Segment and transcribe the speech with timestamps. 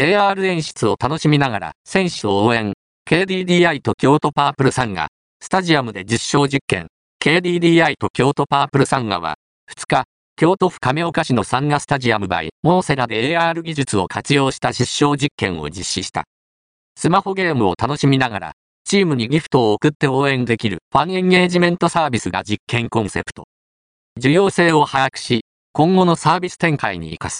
[0.00, 2.72] AR 演出を楽しみながら選手を応援。
[3.10, 5.08] KDDI と京都パープルサンガ、
[5.42, 6.86] スタジアムで実証実験。
[7.20, 9.34] KDDI と京都パープルサンガは、
[9.68, 10.04] 2日、
[10.36, 16.22] 京都府亀岡市のサンガスタジアムバイ、モーセラで AR 技術を活用した実証実験を実施した。
[16.96, 18.52] スマホゲームを楽しみながら、
[18.84, 23.48] チームにギフトを送って応援できるファンエンゲージメントサービスが実験コンセプト。
[24.20, 25.40] 需要性を把握し、
[25.72, 27.36] 今後のサービス展開に活かす。